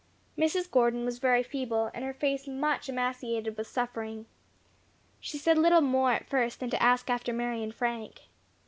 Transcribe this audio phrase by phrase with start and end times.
[0.35, 0.71] Mrs.
[0.71, 4.25] Gordon was very feeble, and her face much emaciated with suffering.
[5.19, 8.21] She said little more at first than to ask after Mary and Frank.